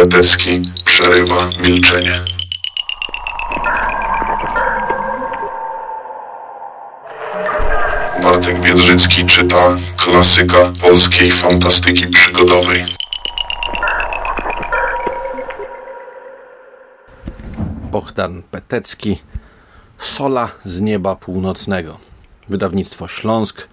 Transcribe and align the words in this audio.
Petecki 0.00 0.62
przerywa 0.84 1.48
milczenie. 1.64 2.20
Bartek 8.22 8.60
Biedrzycki 8.60 9.26
czyta 9.26 9.76
klasyka 9.96 10.72
polskiej 10.82 11.30
fantastyki 11.30 12.06
przygodowej. 12.06 12.84
Bohdan 17.90 18.42
Petecki 18.50 19.18
Sola 19.98 20.48
z 20.64 20.80
nieba 20.80 21.16
północnego. 21.16 21.98
Wydawnictwo 22.48 23.08
Śląsk, 23.08 23.68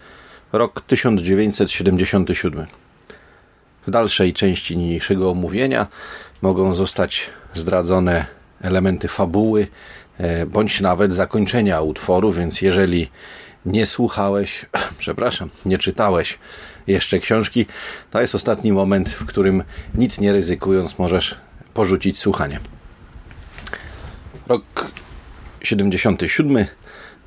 rok 0.51 0.81
1977. 0.81 2.86
W 3.88 3.91
dalszej 3.91 4.33
części 4.33 4.77
niniejszego 4.77 5.31
omówienia 5.31 5.87
mogą 6.41 6.73
zostać 6.73 7.29
zdradzone 7.54 8.25
elementy 8.61 9.07
fabuły, 9.07 9.68
e, 10.18 10.46
bądź 10.46 10.82
nawet 10.82 11.13
zakończenia 11.13 11.82
utworu, 11.82 12.33
więc 12.33 12.61
jeżeli 12.61 13.10
nie 13.65 13.86
słuchałeś, 13.86 14.65
przepraszam, 14.97 15.50
nie 15.65 15.77
czytałeś 15.77 16.39
jeszcze 16.87 17.19
książki, 17.19 17.65
to 18.11 18.21
jest 18.21 18.36
ostatni 18.36 18.71
moment, 18.71 19.10
w 19.10 19.25
którym 19.25 19.63
nic 19.96 20.19
nie 20.19 20.33
ryzykując 20.33 20.99
możesz 20.99 21.35
porzucić 21.74 22.19
słuchanie. 22.19 22.60
Rok 24.47 24.91
77 25.63 26.65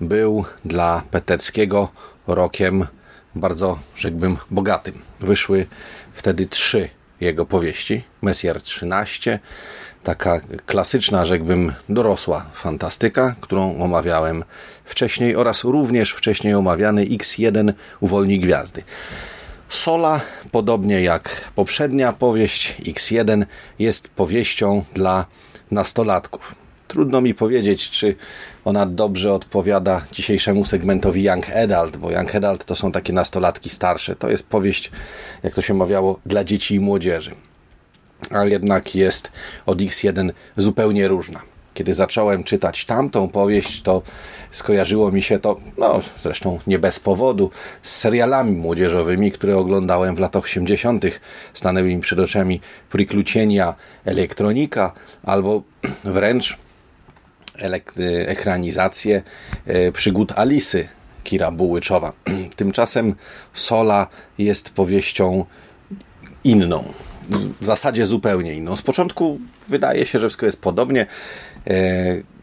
był 0.01 0.45
dla 0.65 1.03
Peteckiego 1.11 1.89
rokiem 2.27 2.87
bardzo, 3.35 3.79
rzekłbym, 3.97 4.37
bogatym. 4.51 5.03
Wyszły 5.21 5.67
wtedy 6.13 6.47
trzy 6.47 6.89
jego 7.21 7.47
powieści. 7.47 8.05
Messier 8.23 8.63
13, 8.63 9.39
taka 10.03 10.41
klasyczna, 10.67 11.25
rzekłbym, 11.25 11.73
dorosła 11.89 12.47
fantastyka, 12.53 13.35
którą 13.41 13.83
omawiałem 13.83 14.45
wcześniej 14.85 15.37
oraz 15.37 15.65
również 15.65 16.13
wcześniej 16.13 16.55
omawiany 16.55 17.07
X1 17.07 17.73
Uwolni 18.01 18.41
Gwiazdy. 18.41 18.83
Sola, 19.69 20.21
podobnie 20.51 21.03
jak 21.03 21.51
poprzednia 21.55 22.13
powieść 22.13 22.77
X1, 22.83 23.45
jest 23.79 24.09
powieścią 24.09 24.85
dla 24.95 25.27
nastolatków. 25.71 26.60
Trudno 26.91 27.21
mi 27.21 27.35
powiedzieć, 27.35 27.91
czy 27.91 28.17
ona 28.65 28.87
dobrze 28.87 29.33
odpowiada 29.33 30.05
dzisiejszemu 30.13 30.65
segmentowi 30.65 31.23
Young 31.23 31.51
Adult, 31.51 31.97
bo 31.97 32.11
Young 32.11 32.35
Adult 32.35 32.65
to 32.65 32.75
są 32.75 32.93
takie 32.93 33.13
nastolatki 33.13 33.71
starsze. 33.71 34.17
To 34.17 34.31
jest 34.31 34.47
powieść, 34.47 34.91
jak 35.43 35.55
to 35.55 35.63
się 35.63 35.75
mawiało, 35.75 36.21
dla 36.27 36.45
dzieci 36.45 36.75
i 36.75 36.81
młodzieży. 36.81 37.31
Ale 38.31 38.51
jednak 38.51 38.95
jest 38.95 39.33
od 39.67 39.79
X1 39.79 40.31
zupełnie 40.57 41.09
różna. 41.09 41.41
Kiedy 41.75 41.95
zacząłem 41.95 42.45
czytać 42.45 42.85
tamtą 42.85 43.29
powieść, 43.29 43.83
to 43.83 44.03
skojarzyło 44.51 45.13
mi 45.13 45.23
się 45.23 45.39
to, 45.39 45.57
no 45.79 46.01
zresztą 46.19 46.59
nie 46.67 46.79
bez 46.79 47.01
powodu, 47.01 47.51
z 47.83 47.97
serialami 47.97 48.53
młodzieżowymi, 48.53 49.33
które 49.33 49.57
oglądałem 49.57 50.17
w 50.17 50.19
latach 50.19 50.45
80. 50.45 51.05
Stanęły 51.55 51.89
mi 51.89 52.01
przed 52.01 52.19
oczami 52.19 52.61
Priklucienia 52.91 53.75
Elektronika 54.05 54.93
albo 55.23 55.63
wręcz 56.05 56.59
ekranizację 58.27 59.23
e, 59.67 59.93
przygód 59.93 60.33
Alisy 60.37 60.89
Kira 61.25 61.51
Bułyczowa. 61.51 62.13
Tymczasem 62.57 63.15
Sola 63.55 64.07
jest 64.39 64.71
powieścią 64.71 65.45
inną. 66.45 66.85
W 67.61 67.67
zasadzie 67.67 68.07
zupełnie 68.07 68.55
inną. 68.55 68.77
Z 68.77 68.83
początku 68.83 69.39
wydaje 69.69 70.07
się, 70.07 70.19
że 70.19 70.29
wszystko 70.29 70.47
jest 70.47 70.61
podobnie. 70.61 71.07
E, 71.67 71.75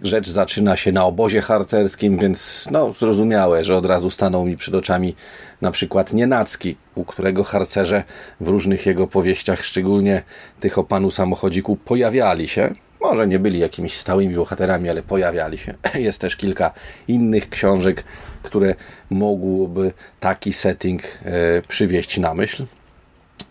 rzecz 0.03 0.29
zaczyna 0.29 0.77
się 0.77 0.91
na 0.91 1.05
obozie 1.05 1.41
harcerskim, 1.41 2.17
więc 2.17 2.67
no, 2.71 2.93
zrozumiałe, 2.93 3.63
że 3.63 3.77
od 3.77 3.85
razu 3.85 4.09
stanął 4.09 4.45
mi 4.45 4.57
przed 4.57 4.75
oczami 4.75 5.15
na 5.61 5.71
przykład 5.71 6.13
Nienacki, 6.13 6.75
u 6.95 7.03
którego 7.03 7.43
harcerze 7.43 8.03
w 8.41 8.47
różnych 8.47 8.85
jego 8.85 9.07
powieściach, 9.07 9.65
szczególnie 9.65 10.23
tych 10.59 10.77
o 10.77 10.83
panu 10.83 11.11
samochodziku, 11.11 11.75
pojawiali 11.75 12.47
się. 12.47 12.75
Może 13.07 13.27
nie 13.27 13.39
byli 13.39 13.59
jakimiś 13.59 13.97
stałymi 13.97 14.35
bohaterami, 14.35 14.89
ale 14.89 15.03
pojawiali 15.03 15.57
się. 15.57 15.73
Jest 16.07 16.21
też 16.21 16.35
kilka 16.35 16.71
innych 17.07 17.49
książek, 17.49 18.03
które 18.43 18.75
mogłyby 19.09 19.91
taki 20.19 20.53
setting 20.53 21.03
e, 21.03 21.61
przywieść 21.67 22.17
na 22.17 22.33
myśl. 22.33 22.65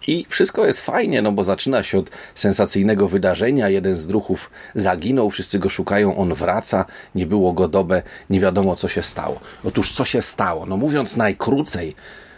I 0.06 0.26
wszystko 0.28 0.66
jest 0.66 0.80
fajnie, 0.80 1.22
no 1.22 1.32
bo 1.32 1.44
zaczyna 1.44 1.82
się 1.82 1.98
od 1.98 2.10
sensacyjnego 2.34 3.08
wydarzenia. 3.08 3.68
Jeden 3.68 3.96
z 3.96 4.06
druhów 4.06 4.50
zaginął, 4.74 5.30
wszyscy 5.30 5.58
go 5.58 5.68
szukają, 5.68 6.16
on 6.16 6.34
wraca, 6.34 6.84
nie 7.14 7.26
było 7.26 7.52
go 7.52 7.68
dobę, 7.68 8.02
nie 8.30 8.40
wiadomo 8.40 8.76
co 8.76 8.88
się 8.88 9.02
stało. 9.02 9.40
Otóż 9.64 9.92
co 9.92 10.04
się 10.04 10.22
stało? 10.22 10.66
No 10.66 10.76
mówiąc 10.76 11.16
najkrócej, 11.16 11.94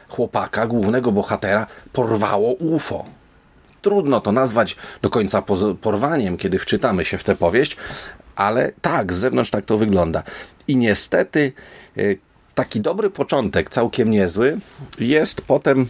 chłopaka, 0.09 0.67
głównego 0.67 1.13
bohatera, 1.13 1.67
porwało 1.93 2.53
UFO 2.53 3.18
trudno 3.89 4.21
to 4.21 4.33
nazwać 4.33 4.77
do 5.03 5.11
końca 5.11 5.43
porwaniem, 5.81 6.37
kiedy 6.37 6.59
wczytamy 6.59 7.05
się 7.05 7.19
w 7.19 7.25
tę 7.25 7.37
powieść, 7.37 7.77
ale 8.37 8.73
tak, 8.83 9.13
z 9.13 9.17
zewnątrz 9.17 9.51
tak 9.51 9.65
to 9.65 9.79
wygląda. 9.79 10.23
I 10.69 10.77
niestety 10.77 11.53
e, 11.97 12.03
taki 12.55 12.81
dobry 12.81 13.11
początek, 13.11 13.71
całkiem 13.71 14.11
niezły, 14.11 14.59
jest 14.99 15.43
potem 15.43 15.89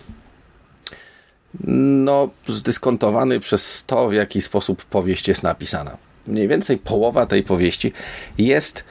no, 2.05 2.31
zdyskontowany 2.47 3.41
przez 3.41 3.85
to, 3.85 4.09
w 4.09 4.13
jaki 4.13 4.43
sposób 4.43 4.85
powieść 4.85 5.29
jest 5.29 5.43
napisana. 5.43 5.97
Mniej 6.27 6.49
więcej 6.49 6.79
połowa 6.79 7.27
tej 7.27 7.43
powieści 7.43 7.93
jest 8.39 8.85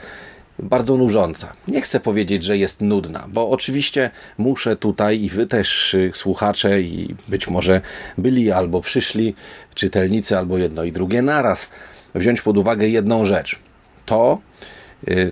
bardzo 0.60 0.98
nużąca. 0.98 1.54
Nie 1.68 1.82
chcę 1.82 2.00
powiedzieć, 2.00 2.44
że 2.44 2.58
jest 2.58 2.82
nudna, 2.82 3.26
bo 3.30 3.50
oczywiście 3.50 4.10
muszę 4.38 4.76
tutaj 4.76 5.22
i 5.22 5.30
wy 5.30 5.48
też, 5.48 5.94
y, 5.94 6.12
słuchacze, 6.14 6.82
i 6.82 7.16
być 7.28 7.48
może 7.48 7.82
byli 8.18 8.52
albo 8.52 8.82
przyszli 8.82 9.36
czytelnicy, 9.74 10.38
albo 10.38 10.58
jedno 10.58 10.84
i 10.84 10.92
drugie 10.92 11.22
naraz, 11.22 11.68
wziąć 12.16 12.42
pod 12.42 12.58
uwagę 12.58 12.88
jedną 12.90 13.26
rzecz. 13.26 13.60
To, 14.06 14.38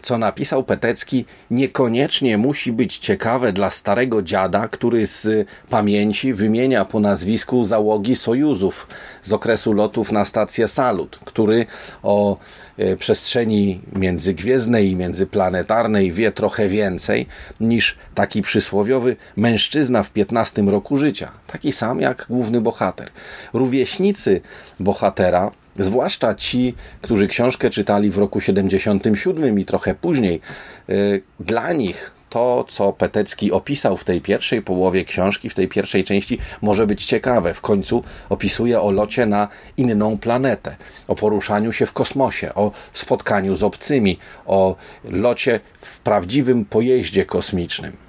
co 0.01 0.17
napisał 0.17 0.63
Petecki, 0.63 1.25
niekoniecznie 1.51 2.37
musi 2.37 2.71
być 2.71 2.97
ciekawe 2.97 3.53
dla 3.53 3.69
starego 3.69 4.21
dziada, 4.21 4.67
który 4.67 5.07
z 5.07 5.47
pamięci 5.69 6.33
wymienia 6.33 6.85
po 6.85 6.99
nazwisku 6.99 7.65
załogi 7.65 8.15
Sojuzów 8.15 8.87
z 9.23 9.33
okresu 9.33 9.73
lotów 9.73 10.11
na 10.11 10.25
stację 10.25 10.67
Salut, 10.67 11.19
który 11.25 11.65
o 12.03 12.37
y, 12.79 12.97
przestrzeni 12.97 13.81
międzygwiezdnej 13.95 14.89
i 14.89 14.95
międzyplanetarnej 14.95 16.11
wie 16.11 16.31
trochę 16.31 16.69
więcej 16.69 17.27
niż 17.59 17.97
taki 18.15 18.41
przysłowiowy 18.41 19.15
mężczyzna 19.35 20.03
w 20.03 20.09
15 20.09 20.61
roku 20.61 20.97
życia, 20.97 21.31
taki 21.47 21.71
sam 21.71 21.99
jak 21.99 22.25
główny 22.29 22.61
bohater. 22.61 23.09
Rówieśnicy 23.53 24.41
bohatera 24.79 25.51
Zwłaszcza 25.79 26.35
ci, 26.35 26.75
którzy 27.01 27.27
książkę 27.27 27.69
czytali 27.69 28.11
w 28.11 28.17
roku 28.17 28.41
77 28.41 29.59
i 29.59 29.65
trochę 29.65 29.95
później, 29.95 30.41
y, 30.89 31.21
dla 31.39 31.73
nich 31.73 32.11
to, 32.29 32.65
co 32.67 32.93
Petecki 32.93 33.51
opisał 33.51 33.97
w 33.97 34.03
tej 34.03 34.21
pierwszej 34.21 34.61
połowie 34.61 35.05
książki, 35.05 35.49
w 35.49 35.53
tej 35.53 35.67
pierwszej 35.67 36.03
części, 36.03 36.37
może 36.61 36.87
być 36.87 37.05
ciekawe. 37.05 37.53
W 37.53 37.61
końcu 37.61 38.03
opisuje 38.29 38.81
o 38.81 38.91
locie 38.91 39.25
na 39.25 39.47
inną 39.77 40.17
planetę, 40.17 40.75
o 41.07 41.15
poruszaniu 41.15 41.71
się 41.71 41.85
w 41.85 41.93
kosmosie, 41.93 42.53
o 42.53 42.71
spotkaniu 42.93 43.55
z 43.55 43.63
obcymi, 43.63 44.19
o 44.45 44.75
locie 45.03 45.59
w 45.77 45.99
prawdziwym 45.99 46.65
pojeździe 46.65 47.25
kosmicznym. 47.25 48.04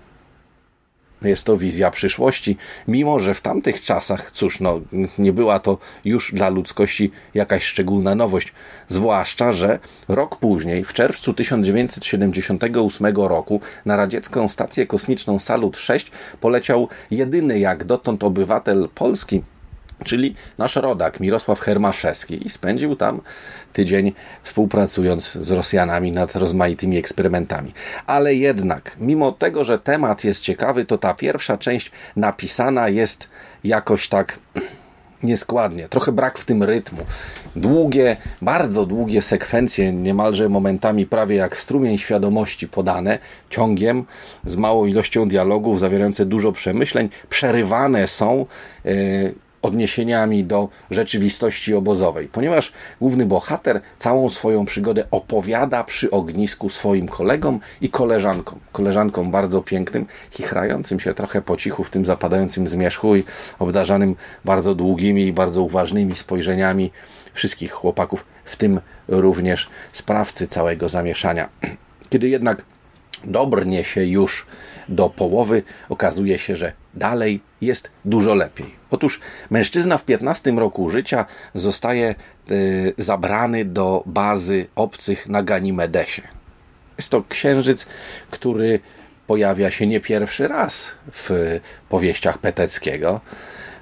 Jest 1.23 1.45
to 1.45 1.57
wizja 1.57 1.91
przyszłości, 1.91 2.57
mimo 2.89 3.21
że 3.21 3.35
w 3.35 3.41
tamtych 3.41 3.83
czasach, 3.83 4.31
cóż, 4.31 4.61
no, 4.61 4.81
nie 5.19 5.33
była 5.33 5.59
to 5.59 5.79
już 6.05 6.33
dla 6.35 6.49
ludzkości 6.49 7.11
jakaś 7.35 7.65
szczególna 7.65 8.15
nowość. 8.15 8.53
Zwłaszcza, 8.89 9.53
że 9.53 9.79
rok 10.09 10.37
później, 10.37 10.85
w 10.85 10.93
czerwcu 10.93 11.35
1978 11.35 13.17
roku, 13.17 13.61
na 13.85 13.97
radziecką 13.97 14.49
stację 14.49 14.87
kosmiczną 14.87 15.39
Salut 15.39 15.77
6 15.77 16.11
poleciał 16.41 16.89
jedyny 17.11 17.59
jak 17.59 17.85
dotąd 17.85 18.25
obywatel 18.25 18.89
Polski, 18.95 19.43
czyli 20.05 20.35
nasz 20.59 20.77
rodak 20.77 21.21
Mirosław 21.21 21.61
Hermaszewski 21.61 22.47
i 22.47 22.51
spędził 22.51 22.97
tam 22.97 23.21
tydzień 23.73 24.13
współpracując 24.43 25.33
z 25.33 25.51
Rosjanami 25.51 26.13
nad 26.13 26.37
rozmaitymi 26.37 26.99
eksperymentami. 26.99 27.73
Ale 28.07 28.35
jednak, 28.35 28.97
mimo 29.01 29.33
tego, 29.33 29.65
że 29.65 29.79
temat 29.79 30.25
jest 30.25 30.41
ciekawy, 30.41 30.85
to 30.85 30.99
ta 30.99 31.15
pierwsza 31.15 31.59
część 31.59 31.91
napisana 32.17 32.89
jest 32.89 33.29
jakoś 33.65 34.09
tak 34.09 34.39
nieskładnie, 35.23 35.89
trochę 35.89 36.13
brak 36.13 36.39
w 36.39 36.45
tym 36.45 36.63
rytmu. 36.63 36.99
Długie, 37.57 38.17
bardzo 38.43 38.87
długie 38.87 39.23
sekwencje, 39.23 39.93
niemalże 39.93 40.49
momentami 40.49 41.07
prawie 41.07 41.37
jak 41.37 41.57
strumień 41.57 41.99
świadomości 41.99 42.69
podane, 42.69 43.19
ciągiem, 43.51 44.05
z 44.47 44.57
małą 44.57 44.87
ilością 44.87 45.29
dialogów, 45.29 45.81
zawierające 45.81 46.27
dużo 46.27 46.53
przemyśleń, 46.53 47.09
przerywane 47.29 48.07
są 48.07 48.47
yy, 48.85 49.35
odniesieniami 49.63 50.45
do 50.45 50.69
rzeczywistości 50.91 51.75
obozowej, 51.75 52.29
ponieważ 52.29 52.73
główny 53.01 53.27
bohater 53.27 53.81
całą 53.99 54.31
swoją 54.31 54.65
przygodę 54.65 55.05
opowiada 55.11 55.85
przy 55.85 56.11
ognisku 56.11 56.69
swoim 56.69 57.09
kolegom 57.09 57.61
i 57.81 57.91
koleżankom. 57.91 58.59
Koleżankom 58.73 59.31
bardzo 59.31 59.63
pięknym, 59.63 60.07
chichrającym 60.31 61.01
się 61.01 61.15
trochę 61.15 61.43
po 61.43 61.57
cichu 61.57 61.85
w 61.85 61.91
tym 61.91 62.07
zapadającym 62.07 62.69
zmierzchu 62.69 63.17
i 63.17 63.25
obdarzanym 63.59 64.17
bardzo 64.45 64.75
długimi 64.75 65.27
i 65.27 65.33
bardzo 65.33 65.63
uważnymi 65.63 66.17
spojrzeniami 66.17 66.91
wszystkich 67.35 67.73
chłopaków, 67.73 68.25
w 68.45 68.57
tym 68.57 68.81
również 69.09 69.69
sprawcy 69.93 70.47
całego 70.47 70.89
zamieszania. 70.89 71.49
Kiedy 72.11 72.29
jednak 72.29 72.65
dobrnie 73.25 73.85
się 73.85 74.05
już 74.05 74.47
do 74.89 75.11
połowy, 75.11 75.63
okazuje 75.89 76.39
się, 76.39 76.57
że 76.57 76.73
dalej 76.95 77.41
jest 77.61 77.91
dużo 78.05 78.35
lepiej. 78.35 78.75
Otóż 78.91 79.21
mężczyzna 79.51 79.99
w 79.99 80.05
15 80.05 80.53
roku 80.53 80.91
życia 80.91 81.27
zostaje 81.55 82.15
y, 82.51 82.95
zabrany 82.99 83.65
do 83.65 84.03
bazy 84.07 84.67
obcych 84.75 85.29
na 85.29 85.43
Ganimedesie. 85.43 86.23
Jest 86.99 87.11
to 87.11 87.23
księżyc, 87.29 87.87
który 88.31 88.81
pojawia 89.27 89.71
się 89.71 89.87
nie 89.87 90.01
pierwszy 90.01 90.49
raz 90.49 90.93
w 91.13 91.61
powieściach 91.89 92.39
Peteckiego, 92.39 93.21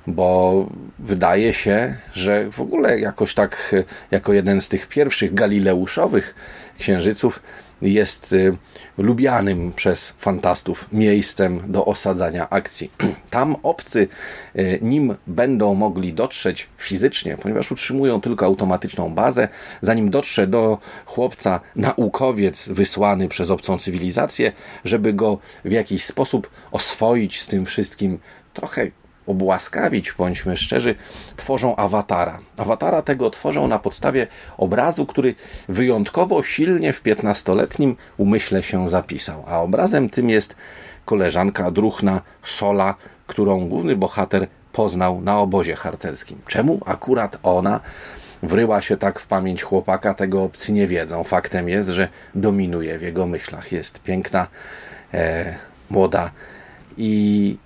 bo 0.06 0.66
wydaje 0.98 1.52
się, 1.52 1.96
że 2.12 2.50
w 2.50 2.60
ogóle 2.60 3.00
jakoś 3.00 3.34
tak 3.34 3.74
jako 4.10 4.32
jeden 4.32 4.60
z 4.60 4.68
tych 4.68 4.88
pierwszych 4.88 5.34
galileuszowych 5.34 6.34
księżyców 6.78 7.42
jest 7.82 8.32
y, 8.32 8.56
lubianym 8.98 9.72
przez 9.72 10.14
fantastów 10.18 10.88
miejscem 10.92 11.72
do 11.72 11.84
osadzania 11.84 12.50
akcji. 12.50 12.90
Tam 13.30 13.56
obcy, 13.62 14.08
y, 14.58 14.78
nim 14.82 15.14
będą 15.26 15.74
mogli 15.74 16.12
dotrzeć 16.12 16.68
fizycznie, 16.78 17.36
ponieważ 17.36 17.72
utrzymują 17.72 18.20
tylko 18.20 18.46
automatyczną 18.46 19.14
bazę, 19.14 19.48
zanim 19.82 20.10
dotrze 20.10 20.46
do 20.46 20.78
chłopca 21.06 21.60
naukowiec 21.76 22.68
wysłany 22.68 23.28
przez 23.28 23.50
obcą 23.50 23.78
cywilizację, 23.78 24.52
żeby 24.84 25.12
go 25.12 25.38
w 25.64 25.72
jakiś 25.72 26.04
sposób 26.04 26.50
oswoić 26.72 27.40
z 27.40 27.48
tym 27.48 27.66
wszystkim, 27.66 28.18
trochę 28.54 28.90
obłaskawić, 29.26 30.12
bądźmy 30.12 30.56
szczerzy, 30.56 30.94
tworzą 31.36 31.76
awatara. 31.76 32.38
Awatara 32.56 33.02
tego 33.02 33.30
tworzą 33.30 33.66
na 33.66 33.78
podstawie 33.78 34.26
obrazu, 34.58 35.06
który 35.06 35.34
wyjątkowo 35.68 36.42
silnie 36.42 36.92
w 36.92 37.02
piętnastoletnim 37.02 37.96
umyśle 38.16 38.62
się 38.62 38.88
zapisał. 38.88 39.44
A 39.46 39.60
obrazem 39.60 40.10
tym 40.10 40.30
jest 40.30 40.56
koleżanka 41.04 41.70
druchna 41.70 42.20
Sola, 42.42 42.94
którą 43.26 43.68
główny 43.68 43.96
bohater 43.96 44.46
poznał 44.72 45.20
na 45.20 45.38
obozie 45.38 45.76
harcerskim. 45.76 46.38
Czemu 46.46 46.80
akurat 46.86 47.38
ona 47.42 47.80
wryła 48.42 48.82
się 48.82 48.96
tak 48.96 49.20
w 49.20 49.26
pamięć 49.26 49.62
chłopaka, 49.62 50.14
tego 50.14 50.42
obcy 50.42 50.72
nie 50.72 50.86
wiedzą. 50.86 51.24
Faktem 51.24 51.68
jest, 51.68 51.88
że 51.88 52.08
dominuje 52.34 52.98
w 52.98 53.02
jego 53.02 53.26
myślach. 53.26 53.72
Jest 53.72 54.02
piękna, 54.02 54.46
e, 55.14 55.54
młoda 55.90 56.30
i 56.96 57.56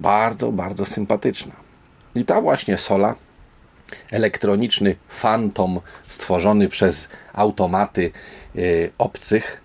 bardzo, 0.00 0.52
bardzo 0.52 0.84
sympatyczna. 0.84 1.52
I 2.14 2.24
ta 2.24 2.40
właśnie 2.40 2.78
Sola, 2.78 3.14
elektroniczny 4.10 4.96
fantom 5.08 5.80
stworzony 6.08 6.68
przez 6.68 7.08
automaty 7.32 8.10
yy, 8.54 8.90
obcych, 8.98 9.62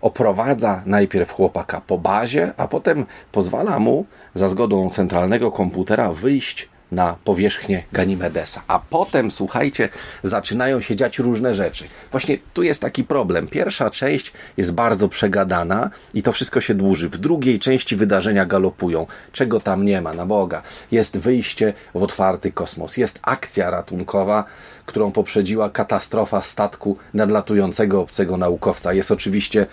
oprowadza 0.00 0.82
najpierw 0.86 1.32
chłopaka 1.32 1.80
po 1.80 1.98
bazie, 1.98 2.52
a 2.56 2.68
potem 2.68 3.06
pozwala 3.32 3.78
mu 3.78 4.06
za 4.34 4.48
zgodą 4.48 4.90
centralnego 4.90 5.52
komputera 5.52 6.12
wyjść 6.12 6.68
na 6.92 7.16
powierzchnię 7.24 7.82
Ganimedesa. 7.92 8.62
A 8.66 8.78
potem, 8.78 9.30
słuchajcie, 9.30 9.88
zaczynają 10.22 10.80
się 10.80 10.96
dziać 10.96 11.18
różne 11.18 11.54
rzeczy. 11.54 11.84
Właśnie 12.10 12.38
tu 12.54 12.62
jest 12.62 12.82
taki 12.82 13.04
problem. 13.04 13.48
Pierwsza 13.48 13.90
część 13.90 14.32
jest 14.56 14.72
bardzo 14.72 15.08
przegadana 15.08 15.90
i 16.14 16.22
to 16.22 16.32
wszystko 16.32 16.60
się 16.60 16.74
dłuży. 16.74 17.08
W 17.08 17.18
drugiej 17.18 17.60
części 17.60 17.96
wydarzenia 17.96 18.46
galopują. 18.46 19.06
Czego 19.32 19.60
tam 19.60 19.84
nie 19.84 20.00
ma, 20.00 20.14
na 20.14 20.26
Boga. 20.26 20.62
Jest 20.90 21.18
wyjście 21.18 21.74
w 21.94 22.02
otwarty 22.02 22.52
kosmos. 22.52 22.96
Jest 22.96 23.18
akcja 23.22 23.70
ratunkowa, 23.70 24.44
którą 24.86 25.12
poprzedziła 25.12 25.70
katastrofa 25.70 26.42
statku 26.42 26.96
nadlatującego 27.14 28.00
obcego 28.00 28.36
naukowca. 28.36 28.92
Jest 28.92 29.10
oczywiście, 29.10 29.66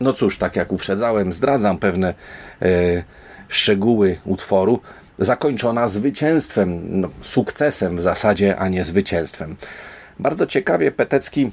no 0.00 0.12
cóż, 0.12 0.38
tak 0.38 0.56
jak 0.56 0.72
uprzedzałem, 0.72 1.32
zdradzam 1.32 1.78
pewne 1.78 2.14
e, 2.62 3.04
szczegóły 3.48 4.18
utworu, 4.24 4.80
zakończona 5.18 5.88
zwycięstwem, 5.88 7.00
no, 7.00 7.08
sukcesem 7.22 7.96
w 7.96 8.02
zasadzie, 8.02 8.56
a 8.56 8.68
nie 8.68 8.84
zwycięstwem. 8.84 9.56
Bardzo 10.18 10.46
ciekawie 10.46 10.92
Petecki 10.92 11.50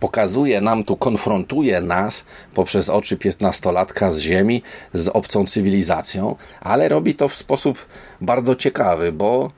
pokazuje 0.00 0.60
nam 0.60 0.84
tu, 0.84 0.96
konfrontuje 0.96 1.80
nas 1.80 2.24
poprzez 2.54 2.88
oczy 2.88 3.16
piętnastolatka 3.16 4.10
z 4.10 4.18
Ziemi, 4.18 4.62
z 4.94 5.08
obcą 5.08 5.46
cywilizacją, 5.46 6.36
ale 6.60 6.88
robi 6.88 7.14
to 7.14 7.28
w 7.28 7.34
sposób 7.34 7.86
bardzo 8.20 8.56
ciekawy, 8.56 9.12
bo 9.12 9.50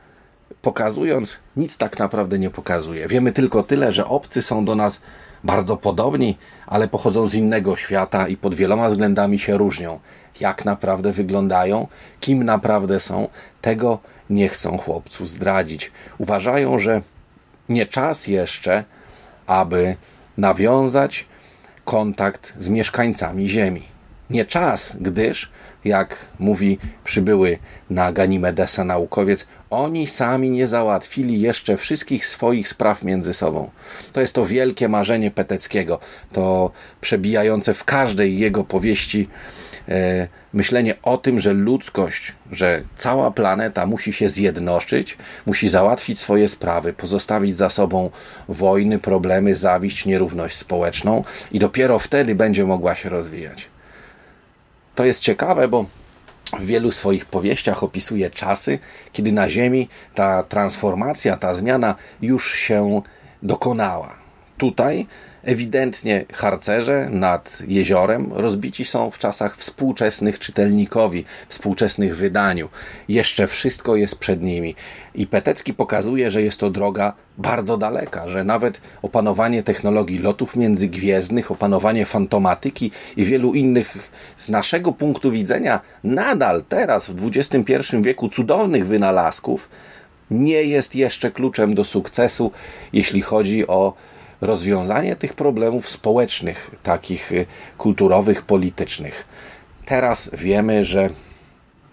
pokazując, 0.62 1.36
nic 1.56 1.78
tak 1.78 1.98
naprawdę 1.98 2.38
nie 2.38 2.50
pokazuje. 2.50 3.08
Wiemy 3.08 3.32
tylko 3.32 3.62
tyle, 3.62 3.92
że 3.92 4.06
obcy 4.06 4.42
są 4.42 4.64
do 4.64 4.74
nas 4.74 5.00
bardzo 5.46 5.76
podobni, 5.76 6.38
ale 6.66 6.88
pochodzą 6.88 7.28
z 7.28 7.34
innego 7.34 7.76
świata 7.76 8.28
i 8.28 8.37
pod 8.37 8.54
wieloma 8.54 8.88
względami 8.88 9.38
się 9.38 9.58
różnią. 9.58 10.00
Jak 10.40 10.64
naprawdę 10.64 11.12
wyglądają, 11.12 11.87
kim 12.20 12.44
naprawdę 12.44 13.00
są, 13.00 13.28
tego 13.60 13.98
nie 14.31 14.48
chcą 14.48 14.78
chłopcu 14.78 15.26
zdradzić. 15.26 15.93
Uważają, 16.19 16.78
że 16.78 17.02
nie 17.69 17.87
czas 17.87 18.26
jeszcze, 18.26 18.84
aby 19.46 19.96
nawiązać 20.38 21.26
kontakt 21.84 22.54
z 22.58 22.69
mieszkańcami 22.69 23.49
Ziemi. 23.49 23.95
Nie 24.31 24.44
czas, 24.44 24.96
gdyż, 25.00 25.50
jak 25.84 26.17
mówi 26.38 26.78
przybyły 27.05 27.58
na 27.90 28.12
Ganimedesa 28.12 28.84
naukowiec, 28.84 29.46
oni 29.70 30.06
sami 30.06 30.50
nie 30.50 30.67
załatwili 30.67 31.40
jeszcze 31.40 31.76
wszystkich 31.76 32.26
swoich 32.26 32.69
spraw 32.69 33.02
między 33.02 33.34
sobą. 33.34 33.70
To 34.12 34.20
jest 34.20 34.34
to 34.34 34.46
wielkie 34.46 34.88
marzenie 34.88 35.31
Peteckiego, 35.31 35.99
to 36.32 36.70
przebijające 37.00 37.75
w 37.75 37.84
każdej 37.84 38.38
jego 38.38 38.64
powieści 38.64 39.28
e, 39.88 40.28
myślenie 40.52 40.94
o 41.02 41.19
tym, 41.19 41.40
że 41.40 41.52
ludzkość, 41.52 42.34
że 42.52 42.82
cała 42.96 43.31
planeta 43.31 43.87
musi 43.87 44.12
się 44.12 44.28
zjednoczyć, 44.28 45.19
musi 45.46 45.69
załatwić 45.69 46.20
swoje 46.20 46.49
sprawy, 46.49 46.93
pozostawić 46.93 47.56
za 47.56 47.71
sobą 47.71 48.11
wojny, 48.49 48.99
problemy, 48.99 49.56
zawiść, 49.56 50.06
nierówność 50.06 50.56
społeczną 50.56 51.25
i 51.52 51.59
dopiero 51.59 51.99
wtedy 51.99 52.35
będzie 52.35 52.64
mogła 52.64 52.95
się 52.95 53.09
rozwijać. 53.09 53.75
To 54.96 55.04
jest 55.04 55.20
ciekawe, 55.20 55.68
bo 55.68 55.84
w 56.58 56.66
wielu 56.66 56.92
swoich 56.92 57.26
powieściach 57.26 57.82
opisuje 57.82 58.30
czasy, 58.30 58.78
kiedy 59.12 59.32
na 59.32 59.50
Ziemi 59.50 59.88
ta 60.14 60.42
transformacja, 60.42 61.36
ta 61.36 61.54
zmiana 61.54 61.94
już 62.22 62.54
się 62.54 63.02
dokonała. 63.42 64.25
Tutaj 64.58 65.06
ewidentnie 65.44 66.25
harcerze 66.32 67.08
nad 67.10 67.58
jeziorem 67.68 68.32
rozbici 68.32 68.84
są 68.84 69.10
w 69.10 69.18
czasach 69.18 69.56
współczesnych 69.56 70.38
czytelnikowi, 70.38 71.25
współczesnych 71.48 72.16
wydaniu. 72.16 72.68
Jeszcze 73.08 73.46
wszystko 73.46 73.96
jest 73.96 74.18
przed 74.18 74.42
nimi. 74.42 74.75
I 75.14 75.26
Petecki 75.26 75.75
pokazuje, 75.75 76.30
że 76.30 76.42
jest 76.42 76.60
to 76.60 76.70
droga 76.70 77.12
bardzo 77.38 77.76
daleka, 77.78 78.28
że 78.28 78.44
nawet 78.44 78.80
opanowanie 79.02 79.62
technologii 79.62 80.18
lotów 80.18 80.56
międzygwiezdnych, 80.56 81.50
opanowanie 81.50 82.06
fantomatyki 82.06 82.90
i 83.16 83.25
wielu 83.25 83.54
innych 83.54 84.12
z 84.36 84.48
naszego 84.48 84.92
punktu 84.92 85.30
widzenia 85.30 85.80
nadal 86.04 86.64
teraz 86.68 87.10
w 87.10 87.26
XXI 87.26 87.96
wieku 88.02 88.28
cudownych 88.28 88.86
wynalazków 88.86 89.68
nie 90.30 90.62
jest 90.62 90.94
jeszcze 90.94 91.30
kluczem 91.30 91.75
do 91.75 91.84
sukcesu, 91.84 92.52
jeśli 92.92 93.22
chodzi 93.22 93.66
o 93.66 93.94
rozwiązanie 94.40 95.16
tych 95.16 95.35
problemów 95.35 95.88
społecznych, 95.88 96.71
takich 96.83 97.33
y, 97.33 97.47
kulturowych, 97.78 98.43
politycznych. 98.43 99.25
Teraz 99.85 100.31
wiemy, 100.33 100.85
że 100.85 101.11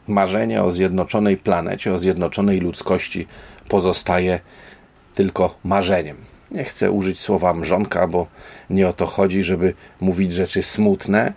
marzenie 0.07 0.63
o 0.63 0.71
zjednoczonej 0.71 1.37
planecie, 1.37 1.93
o 1.93 1.99
zjednoczonej 1.99 2.59
ludzkości 2.59 3.27
pozostaje 3.69 4.39
tylko 5.15 5.55
marzeniem. 5.63 6.17
Nie 6.51 6.63
chcę 6.63 6.91
użyć 6.91 7.19
słowa 7.19 7.53
mrzonka, 7.53 8.07
bo 8.07 8.27
nie 8.69 8.87
o 8.87 8.93
to 8.93 9.05
chodzi, 9.05 9.43
żeby 9.43 9.73
mówić 9.99 10.31
rzeczy 10.33 10.63
smutne 10.63 11.33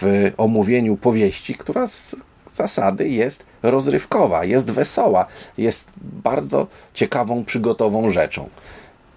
w 0.00 0.32
omówieniu 0.36 0.96
powieści, 0.96 1.54
która 1.54 1.86
z 1.86 2.16
zasady 2.56 3.08
jest 3.08 3.46
rozrywkowa, 3.62 4.44
jest 4.44 4.70
wesoła, 4.70 5.26
jest 5.58 5.88
bardzo 5.96 6.66
ciekawą, 6.94 7.44
przygotową 7.44 8.10
rzeczą. 8.10 8.48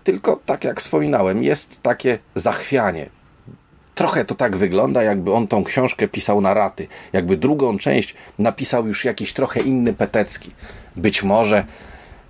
Tylko 0.09 0.39
tak 0.45 0.63
jak 0.63 0.81
wspominałem, 0.81 1.43
jest 1.43 1.81
takie 1.81 2.19
zachwianie. 2.35 3.09
Trochę 3.95 4.25
to 4.25 4.35
tak 4.35 4.57
wygląda, 4.57 5.03
jakby 5.03 5.33
on 5.33 5.47
tą 5.47 5.63
książkę 5.63 6.07
pisał 6.07 6.41
na 6.41 6.53
raty. 6.53 6.87
Jakby 7.13 7.37
drugą 7.37 7.77
część 7.77 8.15
napisał 8.39 8.87
już 8.87 9.05
jakiś 9.05 9.33
trochę 9.33 9.59
inny 9.59 9.93
Petecki. 9.93 10.51
Być 10.95 11.23
może 11.23 11.65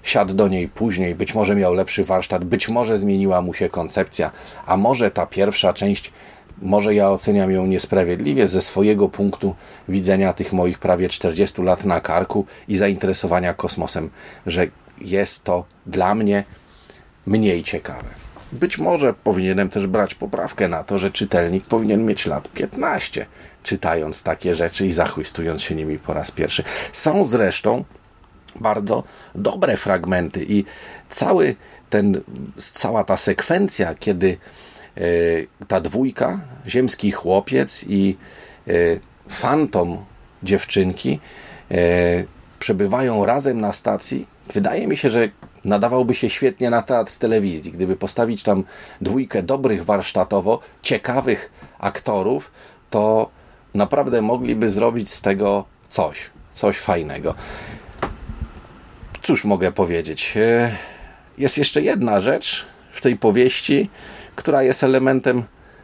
siadł 0.03 0.33
do 0.33 0.47
niej 0.47 0.67
później, 0.67 1.15
być 1.15 1.33
może 1.33 1.55
miał 1.55 1.73
lepszy 1.73 2.03
warsztat, 2.03 2.43
być 2.43 2.69
może 2.69 2.97
zmieniła 2.97 3.41
mu 3.41 3.53
się 3.53 3.69
koncepcja, 3.69 4.31
a 4.65 4.77
może 4.77 5.11
ta 5.11 5.25
pierwsza 5.25 5.73
część, 5.73 6.11
może 6.61 6.95
ja 6.95 7.11
oceniam 7.11 7.51
ją 7.51 7.67
niesprawiedliwie 7.67 8.47
ze 8.47 8.61
swojego 8.61 9.09
punktu 9.09 9.55
widzenia 9.89 10.33
tych 10.33 10.53
moich 10.53 10.79
prawie 10.79 11.09
40 11.09 11.61
lat 11.61 11.85
na 11.85 12.01
karku 12.01 12.45
i 12.67 12.77
zainteresowania 12.77 13.53
kosmosem, 13.53 14.09
że 14.45 14.67
jest 15.01 15.43
to 15.43 15.65
dla 15.85 16.15
mnie 16.15 16.43
mniej 17.29 17.63
ciekawe. 17.63 18.09
Być 18.51 18.77
może 18.77 19.13
powinienem 19.13 19.69
też 19.69 19.87
brać 19.87 20.15
poprawkę 20.15 20.67
na 20.67 20.83
to, 20.83 20.99
że 20.99 21.11
czytelnik 21.11 21.65
powinien 21.65 22.05
mieć 22.05 22.25
lat 22.25 22.47
15, 22.47 23.25
czytając 23.63 24.23
takie 24.23 24.55
rzeczy 24.55 24.87
i 24.87 24.91
zachwystując 24.91 25.61
się 25.61 25.75
nimi 25.75 25.99
po 25.99 26.13
raz 26.13 26.31
pierwszy. 26.31 26.63
Są 26.93 27.29
zresztą 27.29 27.83
bardzo 28.55 29.03
dobre 29.35 29.77
fragmenty 29.77 30.45
i 30.49 30.65
cały 31.09 31.55
ten, 31.89 32.21
cała 32.57 33.03
ta 33.03 33.17
sekwencja, 33.17 33.95
kiedy 33.95 34.37
e, 34.97 35.01
ta 35.67 35.81
dwójka, 35.81 36.39
ziemski 36.67 37.11
chłopiec 37.11 37.85
i 37.87 38.17
e, 38.67 38.71
fantom 39.29 40.05
dziewczynki 40.43 41.19
e, 41.71 41.75
przebywają 42.59 43.25
razem 43.25 43.61
na 43.61 43.73
stacji, 43.73 44.27
wydaje 44.53 44.87
mi 44.87 44.97
się, 44.97 45.09
że 45.09 45.29
nadawałby 45.65 46.15
się 46.15 46.29
świetnie 46.29 46.69
na 46.69 46.81
teatr 46.81 47.17
telewizji. 47.17 47.71
Gdyby 47.71 47.95
postawić 47.95 48.43
tam 48.43 48.63
dwójkę 49.01 49.43
dobrych 49.43 49.85
warsztatowo, 49.85 50.59
ciekawych 50.81 51.51
aktorów, 51.79 52.51
to 52.89 53.29
naprawdę 53.73 54.21
mogliby 54.21 54.69
zrobić 54.69 55.09
z 55.09 55.21
tego 55.21 55.65
coś, 55.89 56.29
coś 56.53 56.77
fajnego. 56.77 57.35
Cóż 59.21 59.45
mogę 59.45 59.71
powiedzieć? 59.71 60.33
E, 60.37 60.71
jest 61.37 61.57
jeszcze 61.57 61.81
jedna 61.81 62.19
rzecz 62.19 62.65
w 62.91 63.01
tej 63.01 63.17
powieści, 63.17 63.89
która 64.35 64.63
jest 64.63 64.83
elementem, 64.83 65.43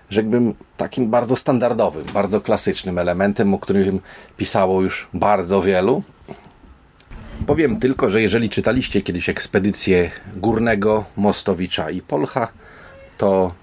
rzekłbym, 0.09 0.55
takim 0.77 1.09
bardzo 1.09 1.35
standardowym, 1.35 2.05
bardzo 2.13 2.41
klasycznym 2.41 2.97
elementem, 2.97 3.53
o 3.53 3.59
którym 3.59 3.99
pisało 4.37 4.81
już 4.81 5.07
bardzo 5.13 5.61
wielu. 5.61 6.03
Powiem 7.47 7.79
tylko, 7.79 8.09
że 8.09 8.21
jeżeli 8.21 8.49
czytaliście 8.49 9.01
kiedyś 9.01 9.29
ekspedycję 9.29 10.11
Górnego, 10.35 11.03
Mostowicza 11.17 11.89
i 11.89 12.01
Polcha, 12.01 12.47
to 13.17 13.53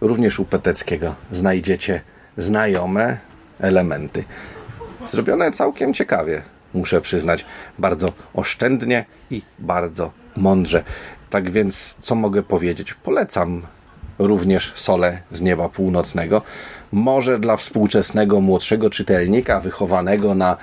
również 0.00 0.38
u 0.38 0.44
Peteckiego 0.44 1.14
znajdziecie 1.32 2.00
znajome 2.38 3.18
elementy. 3.60 4.24
Zrobione 5.06 5.52
całkiem 5.52 5.94
ciekawie 5.94 6.42
muszę 6.74 7.00
przyznać, 7.00 7.44
bardzo 7.78 8.12
oszczędnie 8.34 9.04
i 9.30 9.42
bardzo 9.58 10.10
mądrze. 10.36 10.84
Tak 11.30 11.50
więc, 11.50 11.96
co 12.00 12.14
mogę 12.14 12.42
powiedzieć? 12.42 12.94
Polecam 12.94 13.62
również 14.18 14.72
Sole 14.76 15.18
z 15.32 15.40
nieba 15.40 15.68
północnego. 15.68 16.42
Może 16.92 17.38
dla 17.38 17.56
współczesnego 17.56 18.40
młodszego 18.40 18.90
czytelnika, 18.90 19.60
wychowanego 19.60 20.34
na 20.34 20.56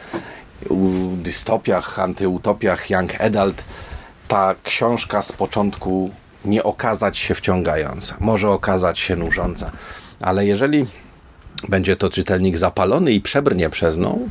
dystopiach, 1.18 2.00
antyutopiach 2.00 2.90
Young 2.90 3.22
Adult, 3.22 3.64
ta 4.28 4.56
książka 4.64 5.22
z 5.22 5.32
początku 5.32 6.12
nie 6.46 6.64
okazać 6.64 7.18
się 7.18 7.36
wciągająca, 7.36 8.16
może 8.20 8.50
okazać 8.50 9.00
się 9.00 9.16
nużąca, 9.16 9.72
ale 10.20 10.46
jeżeli 10.46 10.86
będzie 11.70 11.96
to 11.96 12.10
czytelnik 12.10 12.58
zapalony 12.58 13.12
i 13.12 13.22
przebrnie 13.22 13.70
przez 13.70 13.98
nią, 13.98 14.30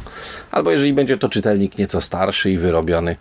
albo 0.51 0.71
jeżeli 0.71 0.93
będzie 0.93 1.19
to 1.19 1.29
czytelnik 1.29 1.79
nieco 1.79 2.01
starszy 2.01 2.51
i 2.51 2.59
wyrobiony 2.59 3.17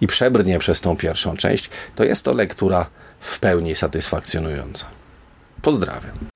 i 0.00 0.06
przebrnie 0.06 0.58
przez 0.58 0.80
tą 0.80 0.96
pierwszą 0.96 1.36
część, 1.36 1.70
to 1.94 2.04
jest 2.04 2.24
to 2.24 2.32
lektura 2.32 2.86
w 3.20 3.38
pełni 3.38 3.76
satysfakcjonująca. 3.76 4.86
Pozdrawiam. 5.62 6.35